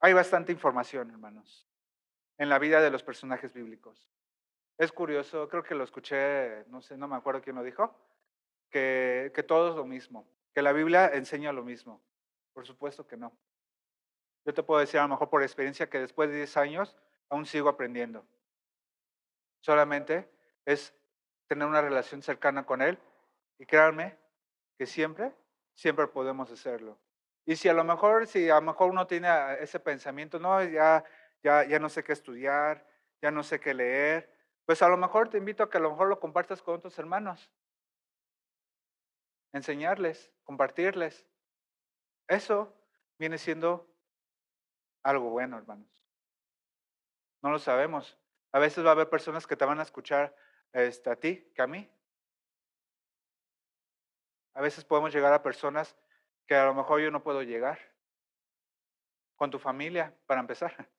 [0.00, 1.68] Hay bastante información, hermanos,
[2.38, 4.10] en la vida de los personajes bíblicos.
[4.78, 7.94] Es curioso, creo que lo escuché, no sé, no me acuerdo quién lo dijo,
[8.70, 12.02] que, que todo es lo mismo, que la Biblia enseña lo mismo.
[12.52, 13.32] Por supuesto que no.
[14.44, 16.96] Yo te puedo decir a lo mejor por experiencia que después de 10 años
[17.28, 18.26] aún sigo aprendiendo.
[19.60, 20.28] Solamente
[20.64, 20.92] es
[21.46, 22.98] tener una relación cercana con Él
[23.58, 24.18] y créanme
[24.76, 25.32] que siempre
[25.74, 26.98] siempre podemos hacerlo.
[27.44, 29.28] Y si a lo mejor, si a lo mejor uno tiene
[29.60, 31.04] ese pensamiento, no, ya,
[31.42, 32.86] ya, ya no sé qué estudiar,
[33.20, 34.32] ya no sé qué leer,
[34.64, 36.98] pues a lo mejor te invito a que a lo mejor lo compartas con otros
[36.98, 37.50] hermanos.
[39.52, 41.26] Enseñarles, compartirles.
[42.28, 42.74] Eso
[43.18, 43.92] viene siendo
[45.02, 46.02] algo bueno, hermanos.
[47.42, 48.18] No lo sabemos.
[48.52, 50.34] A veces va a haber personas que te van a escuchar
[50.72, 51.90] este, a ti que a mí.
[54.54, 55.96] A veces podemos llegar a personas
[56.46, 57.78] que a lo mejor yo no puedo llegar.
[59.36, 60.90] Con tu familia, para empezar.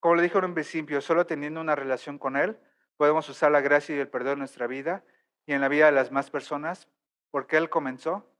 [0.00, 2.58] Como le dije en un principio, solo teniendo una relación con Él,
[2.96, 5.04] podemos usar la gracia y el perdón en nuestra vida
[5.46, 6.88] y en la vida de las más personas,
[7.30, 8.30] porque Él comenzó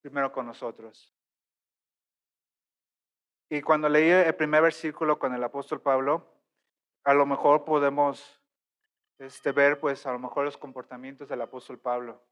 [0.00, 1.14] primero con nosotros.
[3.50, 6.32] Y cuando leí el primer versículo con el apóstol Pablo,
[7.04, 8.39] a lo mejor podemos
[9.20, 12.22] este, ver, pues, a lo mejor los comportamientos del apóstol Pablo,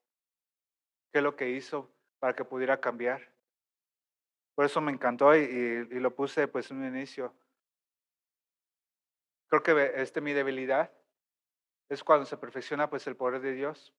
[1.12, 3.30] qué es lo que hizo para que pudiera cambiar.
[4.55, 7.34] Por eso me encantó y, lo puse, pues, en un inicio.
[9.49, 10.91] Creo que este, mi debilidad
[11.91, 13.95] es cuando se perfecciona, pues, el poder de Dios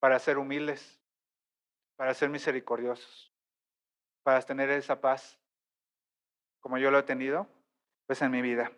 [0.00, 1.00] para ser humildes,
[1.96, 3.32] para ser misericordiosos,
[4.24, 5.38] para tener esa paz,
[6.60, 7.46] como yo lo he tenido,
[8.06, 8.72] pues, en mi vida.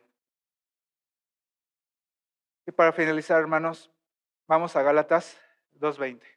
[2.67, 3.93] Y para finalizar, hermanos,
[4.49, 5.39] vamos a Gálatas
[5.79, 6.36] 2.20.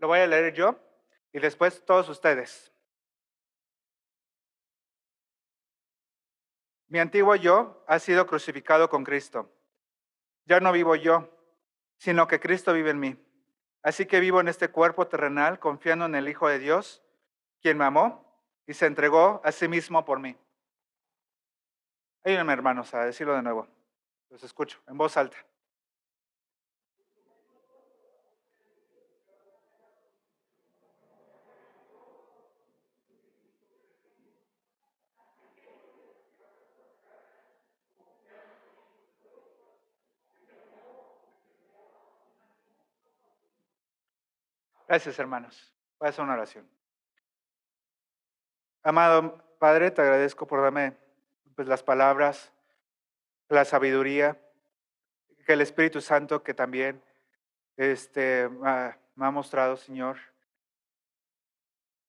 [0.00, 0.76] Lo voy a leer yo
[1.32, 2.72] y después todos ustedes.
[6.88, 9.48] Mi antiguo yo ha sido crucificado con Cristo.
[10.46, 11.28] Ya no vivo yo,
[11.98, 13.16] sino que Cristo vive en mí.
[13.82, 17.02] Así que vivo en este cuerpo terrenal confiando en el Hijo de Dios,
[17.60, 18.26] quien me amó
[18.66, 20.36] y se entregó a sí mismo por mí.
[22.24, 23.68] Ayúdenme, hermanos, a decirlo de nuevo.
[24.30, 25.36] Los escucho en voz alta.
[44.90, 45.72] Gracias, hermanos.
[46.00, 46.68] Voy a hacer una oración.
[48.82, 50.96] Amado Padre, te agradezco por darme
[51.54, 52.52] pues, las palabras,
[53.48, 54.36] la sabiduría,
[55.46, 57.00] que el Espíritu Santo que también
[57.76, 60.18] este, me ha mostrado, Señor.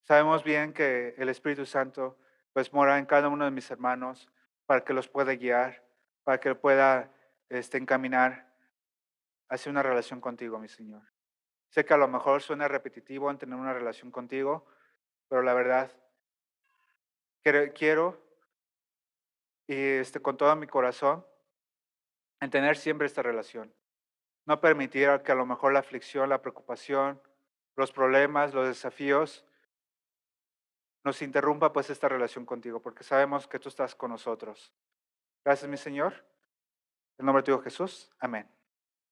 [0.01, 2.17] Sabemos bien que el Espíritu Santo
[2.51, 4.27] pues mora en cada uno de mis hermanos
[4.65, 5.83] para que los pueda guiar,
[6.23, 7.11] para que pueda
[7.47, 8.51] este, encaminar
[9.49, 11.10] hacia una relación contigo, mi Señor.
[11.71, 14.65] Sé que a lo mejor suena repetitivo en tener una relación contigo,
[15.29, 15.89] pero la verdad,
[17.41, 18.21] quiero
[19.67, 21.25] y este, con todo mi corazón
[22.41, 23.73] en tener siempre esta relación.
[24.45, 27.21] No permitir que a lo mejor la aflicción, la preocupación,
[27.77, 29.45] los problemas, los desafíos
[31.05, 34.73] nos interrumpa pues esta relación contigo, porque sabemos que tú estás con nosotros.
[35.45, 36.25] Gracias, mi Señor.
[37.17, 38.11] En nombre de Jesús.
[38.19, 38.60] Amén.